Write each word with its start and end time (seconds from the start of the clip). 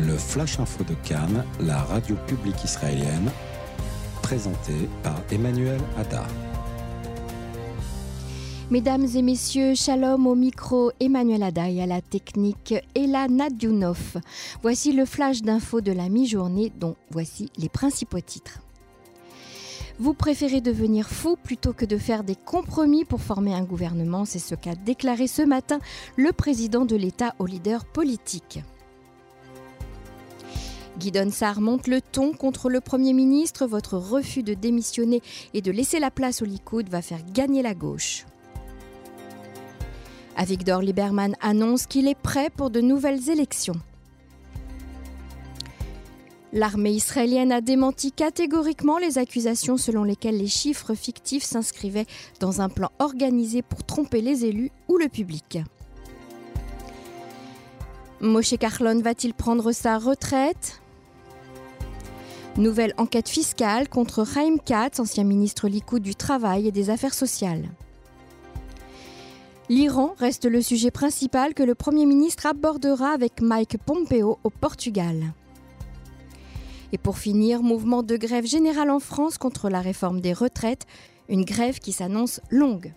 le 0.00 0.16
Flash 0.16 0.60
Info 0.60 0.84
de 0.84 0.94
Cannes, 1.06 1.44
la 1.60 1.82
radio 1.82 2.14
publique 2.26 2.62
israélienne, 2.62 3.30
présenté 4.22 4.72
par 5.02 5.20
Emmanuel 5.30 5.80
Hadar. 5.96 6.26
Mesdames 8.70 9.06
et 9.14 9.22
messieurs, 9.22 9.74
shalom 9.74 10.26
au 10.26 10.34
micro, 10.34 10.92
Emmanuel 11.00 11.42
Ada 11.42 11.64
à 11.64 11.86
la 11.86 12.00
technique 12.02 12.74
Ella 12.94 13.26
Nadiounov. 13.26 14.18
Voici 14.62 14.92
le 14.92 15.06
flash 15.06 15.40
d'infos 15.40 15.80
de 15.80 15.92
la 15.92 16.08
mi-journée 16.08 16.70
dont 16.78 16.94
voici 17.10 17.50
les 17.56 17.70
principaux 17.70 18.20
titres. 18.20 18.60
Vous 19.98 20.14
préférez 20.14 20.60
devenir 20.60 21.08
fou 21.08 21.36
plutôt 21.42 21.72
que 21.72 21.86
de 21.86 21.96
faire 21.96 22.22
des 22.22 22.36
compromis 22.36 23.04
pour 23.04 23.20
former 23.20 23.54
un 23.54 23.64
gouvernement, 23.64 24.24
c'est 24.24 24.38
ce 24.38 24.54
qu'a 24.54 24.76
déclaré 24.76 25.26
ce 25.26 25.42
matin 25.42 25.80
le 26.16 26.32
président 26.32 26.84
de 26.84 26.94
l'État 26.94 27.34
aux 27.38 27.46
leaders 27.46 27.84
politiques. 27.84 28.60
Guy 30.98 31.12
Sarr 31.30 31.60
monte 31.60 31.86
le 31.86 32.00
ton 32.00 32.32
contre 32.32 32.68
le 32.68 32.80
Premier 32.80 33.12
ministre. 33.12 33.66
Votre 33.66 33.96
refus 33.96 34.42
de 34.42 34.54
démissionner 34.54 35.22
et 35.54 35.62
de 35.62 35.70
laisser 35.70 36.00
la 36.00 36.10
place 36.10 36.42
au 36.42 36.44
Likoud 36.44 36.88
va 36.88 37.02
faire 37.02 37.20
gagner 37.32 37.62
la 37.62 37.74
gauche. 37.74 38.26
Avigdor 40.36 40.82
Lieberman 40.82 41.36
annonce 41.40 41.86
qu'il 41.86 42.08
est 42.08 42.18
prêt 42.18 42.50
pour 42.50 42.70
de 42.70 42.80
nouvelles 42.80 43.30
élections. 43.30 43.76
L'armée 46.52 46.92
israélienne 46.92 47.52
a 47.52 47.60
démenti 47.60 48.10
catégoriquement 48.10 48.98
les 48.98 49.18
accusations 49.18 49.76
selon 49.76 50.02
lesquelles 50.02 50.38
les 50.38 50.48
chiffres 50.48 50.94
fictifs 50.94 51.44
s'inscrivaient 51.44 52.06
dans 52.40 52.60
un 52.60 52.68
plan 52.68 52.90
organisé 52.98 53.62
pour 53.62 53.84
tromper 53.84 54.20
les 54.20 54.44
élus 54.46 54.72
ou 54.88 54.96
le 54.96 55.08
public. 55.08 55.58
Moshe 58.20 58.56
Carlon 58.58 59.00
va-t-il 59.00 59.32
prendre 59.32 59.70
sa 59.70 59.98
retraite? 59.98 60.80
Nouvelle 62.56 62.94
enquête 62.96 63.28
fiscale 63.28 63.88
contre 63.88 64.24
Chaim 64.24 64.56
Katz, 64.64 64.98
ancien 64.98 65.24
ministre 65.24 65.68
Likoud 65.68 66.02
du 66.02 66.14
Travail 66.14 66.66
et 66.66 66.72
des 66.72 66.90
Affaires 66.90 67.14
sociales. 67.14 67.68
L'Iran 69.68 70.14
reste 70.18 70.46
le 70.46 70.62
sujet 70.62 70.90
principal 70.90 71.54
que 71.54 71.62
le 71.62 71.74
Premier 71.74 72.06
ministre 72.06 72.46
abordera 72.46 73.10
avec 73.10 73.40
Mike 73.42 73.78
Pompeo 73.84 74.38
au 74.42 74.50
Portugal. 74.50 75.34
Et 76.92 76.98
pour 76.98 77.18
finir, 77.18 77.62
mouvement 77.62 78.02
de 78.02 78.16
grève 78.16 78.46
générale 78.46 78.90
en 78.90 78.98
France 78.98 79.36
contre 79.36 79.68
la 79.68 79.80
réforme 79.80 80.20
des 80.20 80.32
retraites, 80.32 80.86
une 81.28 81.44
grève 81.44 81.78
qui 81.78 81.92
s'annonce 81.92 82.40
longue. 82.50 82.92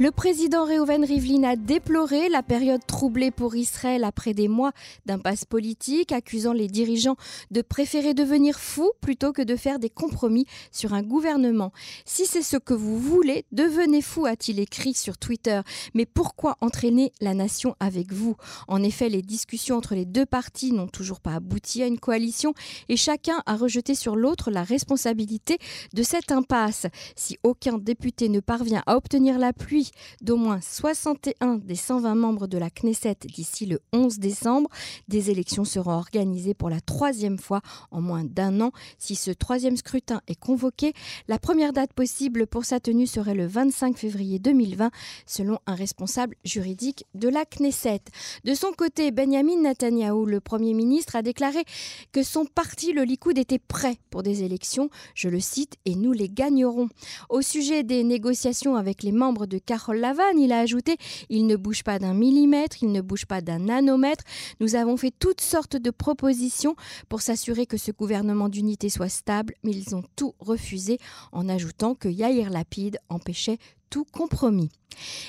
Le 0.00 0.10
président 0.10 0.64
Reuven 0.64 1.04
Rivlin 1.04 1.42
a 1.42 1.56
déploré 1.56 2.30
la 2.30 2.42
période 2.42 2.80
troublée 2.86 3.30
pour 3.30 3.54
Israël 3.54 4.02
après 4.02 4.32
des 4.32 4.48
mois 4.48 4.72
d'impasse 5.04 5.44
politique, 5.44 6.10
accusant 6.10 6.54
les 6.54 6.68
dirigeants 6.68 7.16
de 7.50 7.60
préférer 7.60 8.14
devenir 8.14 8.58
fous 8.58 8.92
plutôt 9.02 9.34
que 9.34 9.42
de 9.42 9.56
faire 9.56 9.78
des 9.78 9.90
compromis 9.90 10.46
sur 10.72 10.94
un 10.94 11.02
gouvernement. 11.02 11.70
Si 12.06 12.24
c'est 12.24 12.40
ce 12.40 12.56
que 12.56 12.72
vous 12.72 12.98
voulez, 12.98 13.44
devenez 13.52 14.00
fous, 14.00 14.24
a-t-il 14.24 14.58
écrit 14.58 14.94
sur 14.94 15.18
Twitter. 15.18 15.60
Mais 15.92 16.06
pourquoi 16.06 16.56
entraîner 16.62 17.12
la 17.20 17.34
nation 17.34 17.76
avec 17.78 18.10
vous? 18.10 18.36
En 18.68 18.82
effet, 18.82 19.10
les 19.10 19.20
discussions 19.20 19.76
entre 19.76 19.94
les 19.94 20.06
deux 20.06 20.24
partis 20.24 20.72
n'ont 20.72 20.88
toujours 20.88 21.20
pas 21.20 21.34
abouti 21.34 21.82
à 21.82 21.86
une 21.86 22.00
coalition 22.00 22.54
et 22.88 22.96
chacun 22.96 23.42
a 23.44 23.54
rejeté 23.54 23.94
sur 23.94 24.16
l'autre 24.16 24.50
la 24.50 24.62
responsabilité 24.62 25.58
de 25.92 26.02
cette 26.02 26.32
impasse. 26.32 26.86
Si 27.16 27.36
aucun 27.42 27.76
député 27.76 28.30
ne 28.30 28.40
parvient 28.40 28.82
à 28.86 28.96
obtenir 28.96 29.38
l'appui 29.38 29.89
d'au 30.20 30.36
moins 30.36 30.60
61 30.60 31.56
des 31.56 31.74
120 31.74 32.14
membres 32.14 32.46
de 32.46 32.58
la 32.58 32.70
Knesset 32.70 33.16
d'ici 33.24 33.66
le 33.66 33.80
11 33.92 34.18
décembre. 34.18 34.68
Des 35.08 35.30
élections 35.30 35.64
seront 35.64 35.92
organisées 35.92 36.54
pour 36.54 36.70
la 36.70 36.80
troisième 36.80 37.38
fois 37.38 37.60
en 37.90 38.00
moins 38.00 38.24
d'un 38.24 38.60
an. 38.60 38.72
Si 38.98 39.14
ce 39.14 39.30
troisième 39.30 39.76
scrutin 39.76 40.20
est 40.26 40.38
convoqué, 40.38 40.92
la 41.28 41.38
première 41.38 41.72
date 41.72 41.92
possible 41.92 42.46
pour 42.46 42.64
sa 42.64 42.80
tenue 42.80 43.06
serait 43.06 43.34
le 43.34 43.46
25 43.46 43.96
février 43.96 44.38
2020, 44.38 44.90
selon 45.26 45.58
un 45.66 45.74
responsable 45.74 46.36
juridique 46.44 47.04
de 47.14 47.28
la 47.28 47.44
Knesset. 47.44 48.02
De 48.44 48.54
son 48.54 48.72
côté, 48.72 49.10
Benjamin 49.10 49.62
Netanyahu, 49.62 50.26
le 50.26 50.40
Premier 50.40 50.74
ministre, 50.74 51.16
a 51.16 51.22
déclaré 51.22 51.64
que 52.12 52.22
son 52.22 52.44
parti, 52.44 52.92
le 52.92 53.02
Likoud, 53.02 53.38
était 53.38 53.58
prêt 53.58 53.96
pour 54.10 54.22
des 54.22 54.42
élections. 54.42 54.90
Je 55.14 55.28
le 55.28 55.40
cite, 55.40 55.76
et 55.84 55.94
nous 55.94 56.12
les 56.12 56.28
gagnerons. 56.28 56.88
Au 57.28 57.42
sujet 57.42 57.82
des 57.82 58.04
négociations 58.04 58.76
avec 58.76 59.02
les 59.02 59.12
membres 59.12 59.46
de 59.46 59.58
Lavanne, 59.88 60.38
il 60.38 60.52
a 60.52 60.60
ajouté 60.60 60.96
Il 61.28 61.46
ne 61.46 61.56
bouge 61.56 61.82
pas 61.82 61.98
d'un 61.98 62.14
millimètre, 62.14 62.82
il 62.82 62.92
ne 62.92 63.00
bouge 63.00 63.26
pas 63.26 63.40
d'un 63.40 63.58
nanomètre. 63.58 64.24
Nous 64.60 64.74
avons 64.74 64.96
fait 64.96 65.12
toutes 65.18 65.40
sortes 65.40 65.76
de 65.76 65.90
propositions 65.90 66.76
pour 67.08 67.22
s'assurer 67.22 67.66
que 67.66 67.76
ce 67.76 67.90
gouvernement 67.90 68.48
d'unité 68.48 68.88
soit 68.88 69.08
stable, 69.08 69.54
mais 69.64 69.72
ils 69.72 69.94
ont 69.94 70.04
tout 70.16 70.34
refusé 70.38 70.98
en 71.32 71.48
ajoutant 71.48 71.94
que 71.94 72.08
Yair 72.08 72.50
Lapide 72.50 72.98
empêchait 73.08 73.58
tout 73.90 74.04
compromis. 74.04 74.70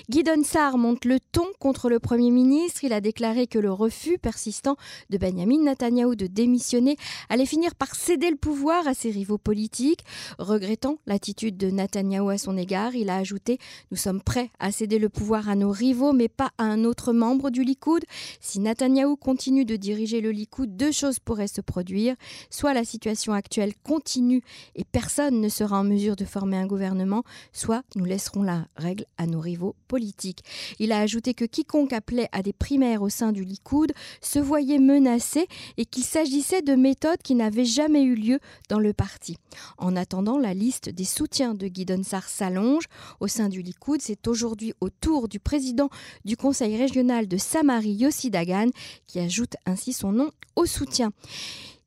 Guy 0.10 0.24
Sarr 0.44 0.78
monte 0.78 1.06
le 1.06 1.20
ton 1.20 1.46
contre 1.60 1.90
le 1.90 2.00
Premier 2.00 2.32
ministre. 2.32 2.84
Il 2.84 2.94
a 2.94 3.02
déclaré 3.02 3.48
que 3.48 3.60
le 3.60 3.72
refus 3.72 4.18
persistant 4.18 4.76
de 5.10 5.18
Benjamin 5.18 5.64
Netanyahu 5.64 6.16
de 6.16 6.28
démissionner 6.28 6.98
allait 7.30 7.46
finir 7.46 7.76
par 7.76 7.96
céder 7.96 8.30
le 8.30 8.36
pouvoir 8.36 8.88
à 8.88 8.94
ses 8.94 9.12
rivaux 9.12 9.38
politiques. 9.38 10.04
Regrettant 10.40 10.98
l'attitude 11.06 11.58
de 11.58 11.70
Netanyahu 11.70 12.32
à 12.32 12.38
son 12.38 12.58
égard, 12.58 12.96
il 12.96 13.10
a 13.10 13.18
ajouté 13.18 13.60
Nous 13.92 13.98
sommes 13.98 14.22
prêts 14.22 14.50
à 14.60 14.72
céder 14.72 15.00
le 15.00 15.10
pouvoir 15.10 15.50
à 15.50 15.56
nos 15.56 15.72
rivaux, 15.72 16.14
mais 16.14 16.28
pas 16.28 16.52
à 16.58 16.64
un 16.64 16.84
autre 16.84 17.14
membre 17.14 17.50
du 17.50 17.64
Likoud. 17.64 18.04
Si 18.40 18.60
Netanyahu 18.60 19.16
continue 19.16 19.66
de 19.66 19.76
diriger 19.76 20.22
le 20.22 20.32
Likoud, 20.32 20.76
deux 20.76 20.92
choses 20.92 21.20
pourraient 21.20 21.48
se 21.48 21.62
produire. 21.62 22.16
Soit 22.50 22.74
la 22.74 22.84
situation 22.84 23.34
actuelle 23.34 23.74
continue 23.84 24.44
et 24.76 24.84
personne 24.84 25.40
ne 25.40 25.50
sera 25.50 25.80
en 25.80 25.84
mesure 25.84 26.16
de 26.16 26.26
former 26.26 26.58
un 26.58 26.68
gouvernement, 26.68 27.24
soit 27.54 27.84
nous 27.96 28.06
laisserons 28.06 28.44
la 28.44 28.51
règle 28.76 29.06
à 29.18 29.26
nos 29.26 29.40
rivaux 29.40 29.76
politique. 29.88 30.44
Il 30.80 30.92
a 30.92 31.00
ajouté 31.00 31.34
que 31.34 31.46
quiconque 31.46 31.94
appelait 31.94 32.30
à 32.32 32.42
des 32.42 32.54
primaires 32.54 33.02
au 33.02 33.10
sein 33.10 33.32
du 33.32 33.44
Likoud 33.44 33.92
se 34.22 34.40
voyait 34.40 34.80
menacé 34.80 35.48
et 35.78 35.86
qu'il 35.86 36.04
s'agissait 36.04 36.62
de 36.62 36.76
méthodes 36.76 37.22
qui 37.24 37.36
n'avaient 37.36 37.66
jamais 37.66 38.04
eu 38.04 38.16
lieu 38.16 38.40
dans 38.70 38.80
le 38.80 38.94
parti. 38.94 39.38
En 39.78 39.96
attendant, 39.96 40.38
la 40.38 40.54
liste 40.54 40.90
des 40.90 41.04
soutiens 41.04 41.54
de 41.54 41.68
Guy 41.68 41.86
Donsar 41.86 42.28
s'allonge. 42.28 42.86
Au 43.20 43.28
sein 43.28 43.50
du 43.50 43.62
Likoud, 43.62 44.02
c'est 44.02 44.28
aujourd'hui 44.28 44.74
au 44.82 44.90
tour 44.90 45.28
du 45.28 45.40
président 45.40 45.90
du 46.26 46.38
conseil 46.38 46.78
régional 46.78 47.28
de 47.28 47.38
Samarie, 47.38 47.94
Yossi 47.94 48.30
Dagan, 48.30 48.70
qui 49.08 49.20
ajoute 49.20 49.56
ainsi 49.66 49.94
son 49.94 50.12
nom 50.12 50.32
au 50.56 50.66
soutien. 50.66 51.12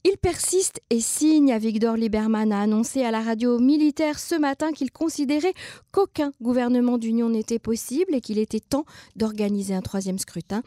Il 0.07 0.19
persiste 0.19 0.83
et 0.91 1.01
signe. 1.01 1.57
Victor 1.57 1.97
Lieberman 1.97 2.53
a 2.53 2.61
annoncé 2.61 3.03
à 3.05 3.11
la 3.11 3.23
radio 3.23 3.59
militaire 3.59 4.19
ce 4.19 4.35
matin 4.35 4.73
qu'il 4.73 4.91
considérait 4.91 5.55
qu'aucun 5.93 6.35
gouvernement 6.43 6.99
d'union 6.99 7.31
n'était 7.31 7.59
possible 7.59 8.15
et 8.15 8.21
qu'il 8.21 8.39
était 8.39 8.61
temps 8.61 8.85
d'organiser 9.17 9.75
un 9.75 9.81
troisième 9.81 10.19
scrutin, 10.19 10.63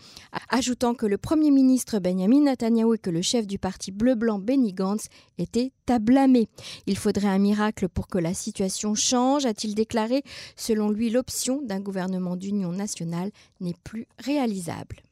ajoutant 0.50 0.96
que 0.96 1.06
le 1.06 1.20
Premier 1.20 1.52
ministre 1.52 2.00
Benjamin 2.00 2.46
Netanyahu 2.46 2.96
et 2.96 2.98
que 2.98 3.12
le 3.12 3.22
chef 3.22 3.46
du 3.46 3.60
parti 3.60 3.92
bleu-blanc 3.92 4.40
Benny 4.40 4.74
Gantz 4.74 5.06
étaient 5.38 5.72
à 5.88 6.00
blâmer. 6.00 6.48
Il 6.88 6.98
faudrait 6.98 7.28
un 7.28 7.38
miracle 7.38 7.90
pour 7.90 8.08
que 8.08 8.18
la 8.18 8.34
situation 8.34 8.96
change, 8.96 9.46
a-t-il 9.46 9.76
déclaré. 9.76 10.24
Selon 10.56 10.90
lui, 10.90 11.12
l'option 11.12 11.62
d'un 11.62 11.80
gouvernement 11.80 12.38
d'union 12.38 12.72
nationale 12.72 13.30
n'est 13.62 13.78
plus 13.84 14.08
réalisable. 14.18 15.04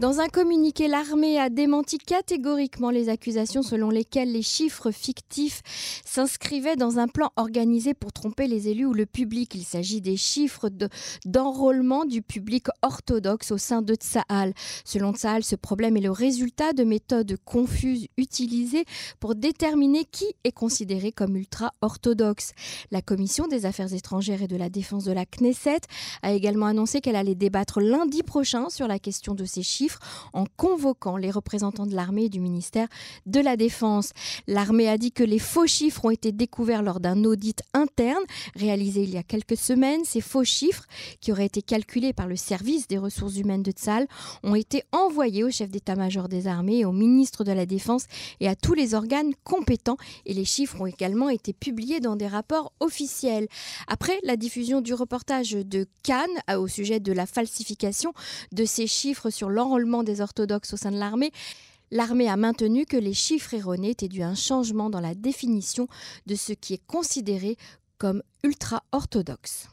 Dans 0.00 0.18
un 0.18 0.26
communiqué, 0.26 0.88
l'armée 0.88 1.38
a 1.38 1.50
démenti 1.50 1.98
catégoriquement 1.98 2.90
les 2.90 3.08
accusations 3.08 3.62
selon 3.62 3.90
lesquelles 3.90 4.32
les 4.32 4.42
chiffres 4.42 4.90
fictifs 4.90 5.62
s'inscrivaient 6.04 6.74
dans 6.74 6.98
un 6.98 7.06
plan 7.06 7.30
organisé 7.36 7.94
pour 7.94 8.12
tromper 8.12 8.48
les 8.48 8.68
élus 8.68 8.86
ou 8.86 8.92
le 8.92 9.06
public. 9.06 9.54
Il 9.54 9.62
s'agit 9.62 10.00
des 10.00 10.16
chiffres 10.16 10.68
d'enrôlement 11.24 12.06
du 12.06 12.22
public 12.22 12.66
orthodoxe 12.82 13.52
au 13.52 13.56
sein 13.56 13.82
de 13.82 13.94
Tsahal. 13.94 14.52
Selon 14.84 15.14
Tsahal, 15.14 15.44
ce 15.44 15.54
problème 15.54 15.96
est 15.96 16.00
le 16.00 16.10
résultat 16.10 16.72
de 16.72 16.82
méthodes 16.82 17.36
confuses 17.44 18.08
utilisées 18.16 18.86
pour 19.20 19.36
déterminer 19.36 20.04
qui 20.10 20.26
est 20.42 20.52
considéré 20.52 21.12
comme 21.12 21.36
ultra-orthodoxe. 21.36 22.50
La 22.90 23.00
Commission 23.00 23.46
des 23.46 23.64
affaires 23.64 23.94
étrangères 23.94 24.42
et 24.42 24.48
de 24.48 24.56
la 24.56 24.70
défense 24.70 25.04
de 25.04 25.12
la 25.12 25.24
Knesset 25.24 25.82
a 26.22 26.32
également 26.32 26.66
annoncé 26.66 27.00
qu'elle 27.00 27.14
allait 27.14 27.36
débattre 27.36 27.80
lundi 27.80 28.24
prochain 28.24 28.70
sur 28.70 28.88
la 28.88 28.98
question 28.98 29.34
de 29.34 29.44
ces 29.44 29.62
chiffres 29.62 29.83
en 30.32 30.44
convoquant 30.56 31.16
les 31.16 31.30
représentants 31.30 31.86
de 31.86 31.94
l'armée 31.94 32.24
et 32.24 32.28
du 32.28 32.40
ministère 32.40 32.88
de 33.26 33.40
la 33.40 33.56
Défense. 33.56 34.10
L'armée 34.46 34.88
a 34.88 34.98
dit 34.98 35.12
que 35.12 35.24
les 35.24 35.38
faux 35.38 35.66
chiffres 35.66 36.04
ont 36.04 36.10
été 36.10 36.32
découverts 36.32 36.82
lors 36.82 37.00
d'un 37.00 37.24
audit 37.24 37.62
interne 37.72 38.24
réalisé 38.54 39.02
il 39.02 39.10
y 39.10 39.16
a 39.16 39.22
quelques 39.22 39.56
semaines. 39.56 40.04
Ces 40.04 40.20
faux 40.20 40.44
chiffres, 40.44 40.84
qui 41.20 41.32
auraient 41.32 41.46
été 41.46 41.62
calculés 41.62 42.12
par 42.12 42.26
le 42.26 42.36
service 42.36 42.88
des 42.88 42.98
ressources 42.98 43.36
humaines 43.36 43.62
de 43.62 43.70
Tsal, 43.70 44.06
ont 44.42 44.54
été 44.54 44.82
envoyés 44.92 45.44
au 45.44 45.50
chef 45.50 45.70
d'état-major 45.70 46.28
des 46.28 46.46
armées, 46.46 46.84
au 46.84 46.92
ministre 46.92 47.44
de 47.44 47.52
la 47.52 47.66
Défense 47.66 48.04
et 48.40 48.48
à 48.48 48.54
tous 48.54 48.74
les 48.74 48.94
organes 48.94 49.32
compétents. 49.44 49.96
Et 50.26 50.34
les 50.34 50.44
chiffres 50.44 50.80
ont 50.80 50.86
également 50.86 51.28
été 51.28 51.52
publiés 51.52 52.00
dans 52.00 52.16
des 52.16 52.26
rapports 52.26 52.72
officiels. 52.80 53.48
Après 53.88 54.18
la 54.22 54.36
diffusion 54.36 54.80
du 54.80 54.94
reportage 54.94 55.52
de 55.52 55.86
Cannes 56.02 56.28
euh, 56.50 56.58
au 56.58 56.68
sujet 56.68 57.00
de 57.00 57.12
la 57.12 57.26
falsification 57.26 58.12
de 58.52 58.64
ces 58.64 58.86
chiffres 58.86 59.30
sur 59.30 59.50
des 60.02 60.20
orthodoxes 60.20 60.72
au 60.74 60.76
sein 60.76 60.90
de 60.90 60.98
l'armée, 60.98 61.32
L'armée 61.90 62.28
a 62.28 62.36
maintenu 62.36 62.86
que 62.86 62.96
les 62.96 63.14
chiffres 63.14 63.54
erronés 63.54 63.90
étaient 63.90 64.08
dus 64.08 64.22
à 64.22 64.28
un 64.28 64.34
changement 64.34 64.90
dans 64.90 65.00
la 65.00 65.14
définition 65.14 65.86
de 66.26 66.34
ce 66.34 66.52
qui 66.52 66.74
est 66.74 66.84
considéré 66.86 67.56
comme 67.98 68.22
ultra-orthodoxe. 68.42 69.68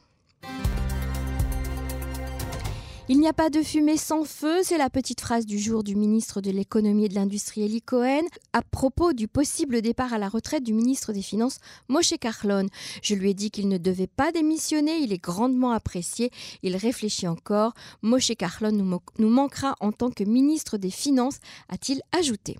Il 3.11 3.19
n'y 3.19 3.27
a 3.27 3.33
pas 3.33 3.49
de 3.49 3.61
fumée 3.61 3.97
sans 3.97 4.23
feu, 4.23 4.61
c'est 4.63 4.77
la 4.77 4.89
petite 4.89 5.19
phrase 5.19 5.45
du 5.45 5.59
jour 5.59 5.83
du 5.83 5.97
ministre 5.97 6.39
de 6.39 6.49
l'économie 6.49 7.03
et 7.03 7.09
de 7.09 7.15
l'industrie 7.15 7.63
Eli 7.63 7.81
Cohen 7.81 8.23
à 8.53 8.61
propos 8.61 9.11
du 9.11 9.27
possible 9.27 9.81
départ 9.81 10.13
à 10.13 10.17
la 10.17 10.29
retraite 10.29 10.63
du 10.63 10.71
ministre 10.71 11.11
des 11.11 11.21
Finances 11.21 11.57
Moshe 11.89 12.13
Carlon. 12.21 12.67
Je 13.03 13.15
lui 13.15 13.31
ai 13.31 13.33
dit 13.33 13.51
qu'il 13.51 13.67
ne 13.67 13.77
devait 13.77 14.07
pas 14.07 14.31
démissionner, 14.31 14.95
il 14.99 15.11
est 15.11 15.21
grandement 15.21 15.71
apprécié, 15.71 16.31
il 16.63 16.77
réfléchit 16.77 17.27
encore. 17.27 17.73
Moshe 18.01 18.31
Carlon 18.37 18.71
nous, 18.71 18.99
nous 19.17 19.29
manquera 19.29 19.75
en 19.81 19.91
tant 19.91 20.09
que 20.09 20.23
ministre 20.23 20.77
des 20.77 20.89
Finances, 20.89 21.39
a-t-il 21.67 22.01
ajouté. 22.17 22.55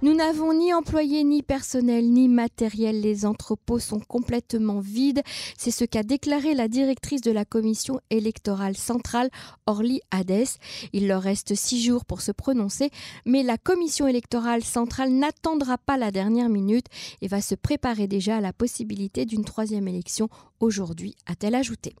Nous 0.00 0.14
n'avons 0.14 0.54
ni 0.54 0.72
employés, 0.72 1.24
ni 1.24 1.42
personnel, 1.42 2.08
ni 2.12 2.28
matériel. 2.28 3.00
Les 3.00 3.26
entrepôts 3.26 3.80
sont 3.80 3.98
complètement 3.98 4.78
vides. 4.78 5.22
C'est 5.58 5.72
ce 5.72 5.84
qu'a 5.84 6.04
déclaré 6.04 6.54
la 6.54 6.68
directrice 6.68 7.20
de 7.20 7.32
la 7.32 7.44
commission 7.44 8.00
électorale 8.08 8.76
centrale, 8.76 9.28
Orly 9.66 10.00
Hades. 10.12 10.46
Il 10.92 11.08
leur 11.08 11.22
reste 11.22 11.56
six 11.56 11.82
jours 11.82 12.04
pour 12.04 12.20
se 12.20 12.30
prononcer, 12.30 12.90
mais 13.26 13.42
la 13.42 13.58
commission 13.58 14.06
électorale 14.06 14.62
centrale 14.62 15.10
n'attendra 15.10 15.78
pas 15.78 15.96
la 15.96 16.12
dernière 16.12 16.48
minute 16.48 16.86
et 17.20 17.26
va 17.26 17.40
se 17.40 17.56
préparer 17.56 18.06
déjà 18.06 18.36
à 18.36 18.40
la 18.40 18.52
possibilité 18.52 19.26
d'une 19.26 19.44
troisième 19.44 19.88
élection 19.88 20.28
aujourd'hui, 20.60 21.16
a-t-elle 21.26 21.56
ajouté. 21.56 21.96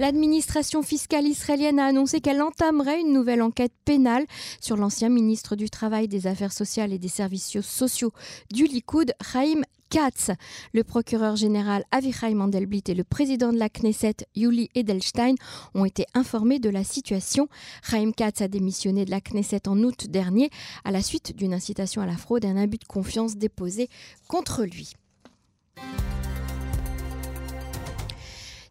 L'administration 0.00 0.82
fiscale 0.82 1.26
israélienne 1.26 1.78
a 1.78 1.86
annoncé 1.86 2.20
qu'elle 2.20 2.42
entamerait 2.42 3.00
une 3.00 3.12
nouvelle 3.12 3.42
enquête 3.42 3.72
pénale 3.84 4.26
sur 4.60 4.76
l'ancien 4.76 5.08
ministre 5.08 5.54
du 5.54 5.70
Travail, 5.70 6.08
des 6.08 6.26
Affaires 6.26 6.52
sociales 6.52 6.92
et 6.92 6.98
des 6.98 7.08
Services 7.08 7.60
sociaux 7.60 8.12
du 8.52 8.64
Likoud, 8.64 9.12
Chaim 9.22 9.62
Katz. 9.90 10.32
Le 10.72 10.82
procureur 10.82 11.36
général 11.36 11.84
Avichai 11.92 12.34
Mandelblit 12.34 12.82
et 12.88 12.94
le 12.94 13.04
président 13.04 13.52
de 13.52 13.58
la 13.58 13.68
Knesset, 13.68 14.26
Yuli 14.34 14.68
Edelstein, 14.74 15.36
ont 15.74 15.84
été 15.84 16.06
informés 16.14 16.58
de 16.58 16.70
la 16.70 16.82
situation. 16.82 17.46
Chaim 17.88 18.10
Katz 18.10 18.40
a 18.40 18.48
démissionné 18.48 19.04
de 19.04 19.12
la 19.12 19.20
Knesset 19.20 19.68
en 19.68 19.80
août 19.84 20.08
dernier 20.08 20.50
à 20.84 20.90
la 20.90 21.02
suite 21.02 21.36
d'une 21.36 21.54
incitation 21.54 22.02
à 22.02 22.06
la 22.06 22.16
fraude 22.16 22.44
et 22.44 22.48
un 22.48 22.56
abus 22.56 22.78
de 22.78 22.84
confiance 22.84 23.36
déposé 23.36 23.88
contre 24.26 24.64
lui. 24.64 24.94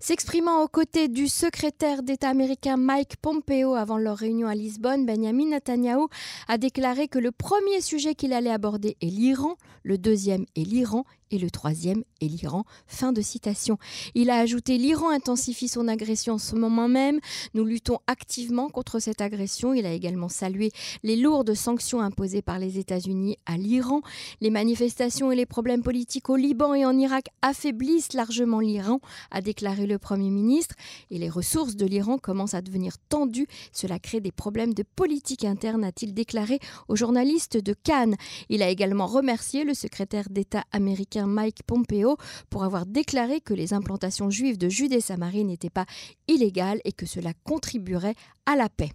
S'exprimant 0.05 0.61
aux 0.61 0.67
côtés 0.67 1.07
du 1.07 1.29
secrétaire 1.29 2.03
d'État 2.03 2.27
américain 2.27 2.75
Mike 2.75 3.15
Pompeo 3.21 3.75
avant 3.75 3.97
leur 3.97 4.17
réunion 4.17 4.49
à 4.49 4.53
Lisbonne, 4.53 5.05
Benjamin 5.05 5.51
Netanyahu 5.51 6.07
a 6.49 6.57
déclaré 6.57 7.07
que 7.07 7.19
le 7.19 7.31
premier 7.31 7.79
sujet 7.79 8.13
qu'il 8.13 8.33
allait 8.33 8.49
aborder 8.49 8.97
est 8.99 9.05
l'Iran, 9.05 9.55
le 9.81 9.97
deuxième 9.97 10.45
est 10.57 10.65
l'Iran 10.65 11.05
et 11.33 11.39
le 11.39 11.49
troisième 11.49 12.03
est 12.21 12.27
l'Iran. 12.27 12.63
Fin 12.85 13.11
de 13.11 13.21
citation. 13.21 13.77
Il 14.13 14.29
a 14.29 14.37
ajouté 14.37 14.77
L'Iran 14.77 15.09
intensifie 15.09 15.67
son 15.67 15.87
agression 15.87 16.35
en 16.35 16.37
ce 16.37 16.55
moment 16.55 16.87
même. 16.87 17.19
Nous 17.55 17.65
luttons 17.65 17.97
activement 18.05 18.69
contre 18.69 18.99
cette 18.99 19.19
agression. 19.19 19.73
Il 19.73 19.87
a 19.87 19.91
également 19.91 20.29
salué 20.29 20.71
les 21.01 21.15
lourdes 21.15 21.55
sanctions 21.55 22.01
imposées 22.01 22.43
par 22.43 22.59
les 22.59 22.77
États-Unis 22.77 23.37
à 23.47 23.57
l'Iran. 23.57 24.01
Les 24.41 24.51
manifestations 24.51 25.31
et 25.31 25.35
les 25.35 25.47
problèmes 25.47 25.81
politiques 25.81 26.29
au 26.29 26.35
Liban 26.35 26.75
et 26.75 26.85
en 26.85 26.95
Irak 26.97 27.29
affaiblissent 27.41 28.13
largement 28.13 28.59
l'Iran, 28.59 28.99
a 29.31 29.41
déclaré 29.41 29.87
le 29.87 29.97
Premier 29.97 30.29
ministre. 30.29 30.75
Et 31.09 31.17
les 31.17 31.29
ressources 31.29 31.75
de 31.75 31.87
l'Iran 31.87 32.19
commencent 32.19 32.53
à 32.53 32.61
devenir 32.61 32.97
tendues. 33.09 33.47
Cela 33.71 33.97
crée 33.97 34.21
des 34.21 34.31
problèmes 34.31 34.75
de 34.75 34.83
politique 34.83 35.45
interne, 35.45 35.83
a-t-il 35.83 36.13
déclaré 36.13 36.59
aux 36.87 36.95
journalistes 36.95 37.57
de 37.57 37.73
Cannes. 37.73 38.17
Il 38.49 38.61
a 38.61 38.69
également 38.69 39.07
remercié 39.07 39.63
le 39.63 39.73
secrétaire 39.73 40.29
d'État 40.29 40.63
américain 40.71 41.22
Mike 41.27 41.63
Pompeo 41.65 42.17
pour 42.49 42.63
avoir 42.63 42.85
déclaré 42.85 43.41
que 43.41 43.53
les 43.53 43.73
implantations 43.73 44.29
juives 44.29 44.57
de 44.57 44.69
Judée-Samarie 44.69 45.45
n'étaient 45.45 45.69
pas 45.69 45.85
illégales 46.27 46.79
et 46.85 46.91
que 46.91 47.05
cela 47.05 47.33
contribuerait 47.43 48.15
à 48.45 48.55
la 48.55 48.69
paix. 48.69 48.91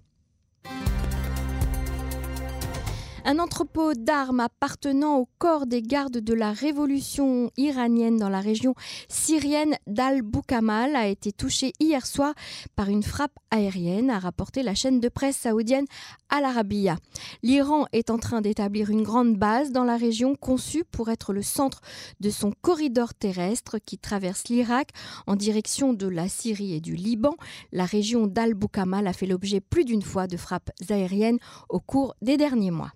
Un 3.30 3.40
entrepôt 3.40 3.92
d'armes 3.92 4.40
appartenant 4.40 5.18
au 5.18 5.28
corps 5.36 5.66
des 5.66 5.82
gardes 5.82 6.16
de 6.16 6.32
la 6.32 6.50
révolution 6.50 7.50
iranienne 7.58 8.16
dans 8.16 8.30
la 8.30 8.40
région 8.40 8.74
syrienne 9.10 9.76
d'Al-Boukamal 9.86 10.96
a 10.96 11.08
été 11.08 11.30
touché 11.32 11.74
hier 11.78 12.06
soir 12.06 12.32
par 12.74 12.88
une 12.88 13.02
frappe 13.02 13.38
aérienne, 13.50 14.08
a 14.08 14.18
rapporté 14.18 14.62
la 14.62 14.74
chaîne 14.74 14.98
de 14.98 15.10
presse 15.10 15.36
saoudienne 15.36 15.84
Al 16.30 16.46
Arabiya. 16.46 16.96
L'Iran 17.42 17.84
est 17.92 18.08
en 18.08 18.16
train 18.16 18.40
d'établir 18.40 18.88
une 18.88 19.02
grande 19.02 19.36
base 19.36 19.72
dans 19.72 19.84
la 19.84 19.98
région 19.98 20.34
conçue 20.34 20.84
pour 20.84 21.10
être 21.10 21.34
le 21.34 21.42
centre 21.42 21.82
de 22.20 22.30
son 22.30 22.54
corridor 22.62 23.12
terrestre 23.12 23.76
qui 23.76 23.98
traverse 23.98 24.48
l'Irak 24.48 24.92
en 25.26 25.36
direction 25.36 25.92
de 25.92 26.06
la 26.06 26.30
Syrie 26.30 26.72
et 26.72 26.80
du 26.80 26.96
Liban. 26.96 27.34
La 27.72 27.84
région 27.84 28.26
d'Al-Boukamal 28.26 29.06
a 29.06 29.12
fait 29.12 29.26
l'objet 29.26 29.60
plus 29.60 29.84
d'une 29.84 30.00
fois 30.00 30.28
de 30.28 30.38
frappes 30.38 30.70
aériennes 30.88 31.38
au 31.68 31.78
cours 31.78 32.14
des 32.22 32.38
derniers 32.38 32.70
mois. 32.70 32.92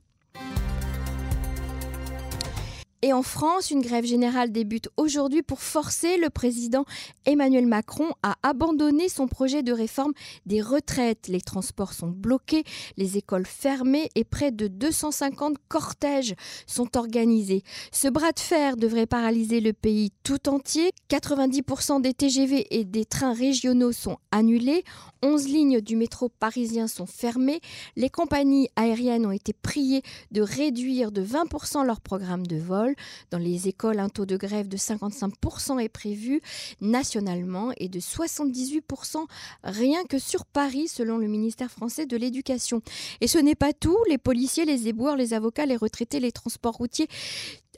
Et 3.05 3.13
en 3.13 3.25
France, 3.25 3.73
une 3.73 3.81
grève 3.81 4.05
générale 4.05 4.53
débute 4.53 4.89
aujourd'hui 4.97 5.43
pour 5.43 5.61
forcer 5.61 6.19
le 6.19 6.31
président 6.31 6.85
Emmanuel 7.25 7.67
Macron 7.67 8.13
à 8.23 8.37
abandonner 8.45 9.09
son 9.09 9.27
projet 9.27 9.65
de 9.65 9.73
réforme 9.73 10.13
des 10.47 10.63
retraites. 10.63 11.27
Les 11.27 11.41
transports 11.41 11.95
sont 11.95 12.07
bloqués, 12.07 12.63
les 12.97 13.19
écoles 13.19 13.45
fermées 13.45 14.09
et 14.15 14.23
près 14.23 14.53
de 14.53 14.69
250 14.69 15.57
cortèges 15.67 16.37
sont 16.69 16.97
organisés. 16.97 17.65
Ce 17.91 18.07
bras 18.07 18.31
de 18.31 18.39
fer 18.39 18.77
devrait 18.77 19.07
paralyser 19.07 19.59
le 19.59 19.73
pays 19.73 20.13
tout 20.23 20.49
entier. 20.49 20.93
90% 21.11 22.03
des 22.03 22.15
TGV 22.15 22.69
et 22.71 22.85
des 22.85 23.05
trains 23.05 23.35
régionaux 23.35 23.91
sont 23.91 24.19
annulés. 24.31 24.85
11 25.25 25.49
lignes 25.49 25.81
du 25.81 25.97
métro 25.97 26.29
parisien 26.29 26.87
sont 26.87 27.07
fermées. 27.07 27.61
Les 27.97 28.11
compagnies 28.11 28.69
aériennes 28.77 29.27
ont 29.27 29.33
été 29.33 29.53
priées 29.53 30.03
de 30.31 30.43
réduire 30.43 31.11
de 31.11 31.25
20% 31.25 31.85
leur 31.85 32.01
programme 32.01 32.47
de 32.47 32.57
vol. 32.57 32.92
Dans 33.31 33.39
les 33.39 33.69
écoles, 33.69 33.99
un 33.99 34.09
taux 34.09 34.27
de 34.27 34.37
grève 34.37 34.69
de 34.69 34.77
55% 34.77 35.81
est 35.81 35.89
prévu 35.89 36.41
nationalement 36.81 37.73
et 37.77 37.89
de 37.89 38.01
78% 38.01 39.27
rien 39.65 40.05
que 40.05 40.19
sur 40.19 40.45
Paris, 40.45 40.89
selon 40.89 41.19
le 41.19 41.27
ministère 41.27 41.71
français 41.71 42.07
de 42.07 42.17
l'Éducation. 42.17 42.83
Et 43.21 43.27
ce 43.27 43.39
n'est 43.39 43.55
pas 43.55 43.73
tout. 43.73 43.99
Les 44.09 44.19
policiers, 44.19 44.65
les 44.65 44.89
éboueurs, 44.89 45.17
les 45.17 45.35
avocats, 45.35 45.67
les 45.67 45.77
retraités, 45.77 46.21
les 46.21 46.33
transports 46.33 46.75
routiers 46.75 47.09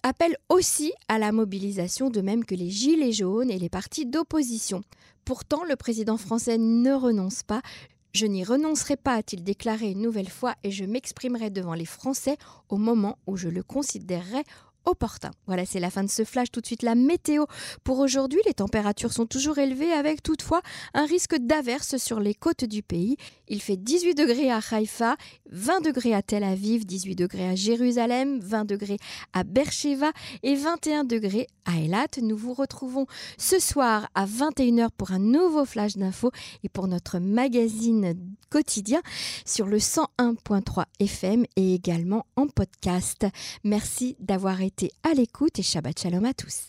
appellent 0.03 0.37
aussi 0.51 0.93
à 1.09 1.19
la 1.19 1.33
mobilisation, 1.33 2.11
de 2.11 2.21
même 2.21 2.45
que 2.45 2.55
les 2.55 2.71
Gilets 2.71 3.13
jaunes 3.13 3.51
et 3.51 3.59
les 3.59 3.71
partis 3.71 4.07
d'opposition. 4.07 4.83
Pourtant, 5.25 5.65
le 5.65 5.77
président 5.77 6.19
français 6.19 6.59
ne 6.59 6.93
renonce 6.93 7.43
pas. 7.43 7.63
Je 8.13 8.27
n'y 8.27 8.45
renoncerai 8.45 8.97
pas, 8.97 9.15
a-t-il 9.15 9.43
déclaré 9.43 9.91
une 9.91 10.03
nouvelle 10.03 10.29
fois, 10.29 10.55
et 10.63 10.71
je 10.71 10.85
m'exprimerai 10.85 11.51
devant 11.51 11.75
les 11.75 11.87
Français 11.87 12.37
au 12.69 12.77
moment 12.77 13.19
où 13.27 13.37
je 13.37 13.49
le 13.49 13.65
considérerai 13.65 14.45
opportun. 14.85 15.31
Voilà, 15.47 15.65
c'est 15.67 15.81
la 15.81 15.91
fin 15.91 16.03
de 16.03 16.11
ce 16.11 16.25
flash. 16.25 16.51
Tout 16.51 16.61
de 16.61 16.67
suite, 16.67 16.83
la 16.83 16.95
météo 16.95 17.45
pour 17.83 17.99
aujourd'hui. 17.99 18.41
Les 18.47 18.55
températures 18.55 19.13
sont 19.13 19.27
toujours 19.27 19.59
élevées 19.59 19.93
avec 19.93 20.23
toutefois 20.23 20.63
un 20.95 21.07
risque 21.07 21.37
d'averse 21.37 21.97
sur 21.97 22.21
les 22.21 22.35
côtes 22.35 22.65
du 22.65 22.83
pays. 22.83 23.17
Il 23.49 23.61
fait 23.61 23.77
18 23.77 24.15
degrés 24.15 24.51
à 24.51 24.61
Haïfa, 24.71 25.17
20 25.51 25.81
degrés 25.83 26.15
à 26.15 26.23
Tel 26.23 26.45
Aviv, 26.45 26.87
18 26.87 27.15
degrés 27.15 27.49
à 27.49 27.55
Jérusalem, 27.55 28.41
20 28.41 28.65
degrés 28.65 28.99
à 29.33 29.45
Beersheba 29.45 30.13
et 30.43 30.55
21 30.55 31.05
degrés 31.05 31.47
à 31.65 31.79
Elat. 31.79 32.07
Nous 32.23 32.37
vous 32.37 32.55
retrouvons 32.55 33.07
ce 33.39 33.59
soir 33.59 34.09
à 34.15 34.27
21h 34.27 34.89
pour 34.97 35.13
un 35.13 35.19
nouveau 35.19 35.65
flash 35.65 35.97
d'infos 35.97 36.31
et 36.63 36.69
pour 36.69 36.89
notre 36.89 37.19
magazine 37.19 38.15
quotidien 38.51 39.03
sur 39.45 39.67
le 39.67 39.79
101.3 39.79 40.85
FM 41.01 41.45
et 41.57 41.75
également 41.75 42.27
en 42.37 42.47
podcast. 42.47 43.27
Merci 43.65 44.17
d'avoir 44.21 44.61
à 45.03 45.15
l'écoute 45.15 45.59
et 45.59 45.63
Shabbat 45.63 45.99
Shalom 45.99 46.25
à 46.25 46.35
tous. 46.35 46.69